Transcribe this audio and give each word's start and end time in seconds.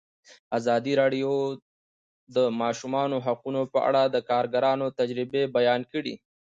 ازادي 0.57 0.93
راډیو 1.01 1.31
د 1.55 1.57
د 2.35 2.37
ماشومانو 2.61 3.17
حقونه 3.25 3.61
په 3.73 3.79
اړه 3.89 4.03
د 4.07 4.17
کارګرانو 4.29 4.85
تجربې 4.99 5.43
بیان 5.57 5.81
کړي. 5.93 6.13